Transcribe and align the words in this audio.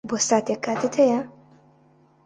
بۆ 0.09 0.17
ساتێک 0.27 0.59
کاتت 0.65 0.93
ھەیە؟ 1.01 1.19